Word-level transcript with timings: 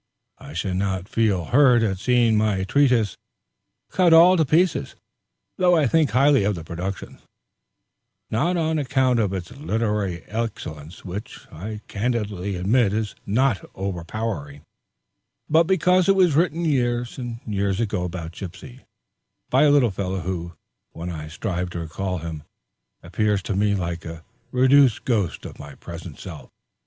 I 0.39 0.53
shall 0.53 0.73
not 0.73 1.07
feel 1.07 1.45
hurt 1.45 1.83
at 1.83 1.99
seeing 1.99 2.35
my 2.35 2.63
treatise 2.63 3.17
cut 3.91 4.13
all 4.13 4.35
to 4.35 4.43
pieces; 4.45 4.95
though 5.59 5.75
I 5.77 5.85
think 5.85 6.09
highly 6.09 6.43
of 6.43 6.55
the 6.55 6.63
production, 6.63 7.19
not 8.31 8.57
on 8.57 8.79
account 8.79 9.19
of 9.19 9.31
its 9.31 9.51
literary 9.51 10.23
excellence, 10.23 11.05
which 11.05 11.45
I 11.51 11.81
candidly 11.87 12.55
admit 12.55 12.93
is 12.93 13.13
not 13.27 13.63
overpowering, 13.75 14.63
but 15.47 15.65
because 15.65 16.09
it 16.09 16.15
was 16.15 16.33
written 16.33 16.65
years 16.65 17.19
and 17.19 17.39
years 17.45 17.79
ago 17.79 18.03
about 18.03 18.31
Gypsy, 18.31 18.79
by 19.51 19.65
a 19.65 19.69
little 19.69 19.91
fellow 19.91 20.21
who, 20.21 20.53
when 20.93 21.11
I 21.11 21.27
strive 21.27 21.69
to 21.69 21.79
recall 21.79 22.17
him, 22.17 22.41
appears 23.03 23.43
to 23.43 23.55
me 23.55 23.75
like 23.75 24.03
a 24.05 24.23
reduced 24.51 25.05
ghost 25.05 25.45
of 25.45 25.59
my 25.59 25.75
present 25.75 26.17
self. 26.17 26.49